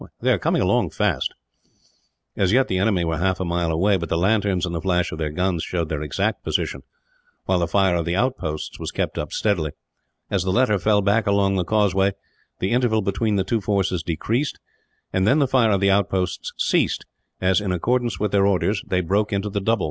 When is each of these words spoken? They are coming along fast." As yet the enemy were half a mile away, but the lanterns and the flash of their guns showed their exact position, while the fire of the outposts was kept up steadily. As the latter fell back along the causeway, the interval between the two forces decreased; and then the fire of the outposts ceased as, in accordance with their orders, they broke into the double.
They 0.19 0.31
are 0.31 0.39
coming 0.39 0.63
along 0.63 0.89
fast." 0.89 1.31
As 2.35 2.51
yet 2.51 2.67
the 2.67 2.79
enemy 2.79 3.05
were 3.05 3.19
half 3.19 3.39
a 3.39 3.45
mile 3.45 3.69
away, 3.71 3.97
but 3.97 4.09
the 4.09 4.17
lanterns 4.17 4.65
and 4.65 4.73
the 4.73 4.81
flash 4.81 5.11
of 5.11 5.19
their 5.19 5.29
guns 5.29 5.61
showed 5.63 5.89
their 5.89 6.01
exact 6.01 6.43
position, 6.43 6.81
while 7.45 7.59
the 7.59 7.67
fire 7.67 7.95
of 7.95 8.05
the 8.05 8.15
outposts 8.15 8.79
was 8.79 8.89
kept 8.89 9.19
up 9.19 9.31
steadily. 9.31 9.73
As 10.31 10.41
the 10.43 10.49
latter 10.49 10.79
fell 10.79 11.03
back 11.03 11.27
along 11.27 11.53
the 11.53 11.63
causeway, 11.63 12.13
the 12.57 12.71
interval 12.71 13.03
between 13.03 13.35
the 13.35 13.43
two 13.43 13.61
forces 13.61 14.01
decreased; 14.01 14.59
and 15.13 15.27
then 15.27 15.37
the 15.37 15.47
fire 15.47 15.69
of 15.69 15.81
the 15.81 15.91
outposts 15.91 16.51
ceased 16.57 17.05
as, 17.39 17.61
in 17.61 17.71
accordance 17.71 18.19
with 18.19 18.31
their 18.31 18.47
orders, 18.47 18.81
they 18.87 19.01
broke 19.01 19.31
into 19.31 19.51
the 19.51 19.61
double. 19.61 19.79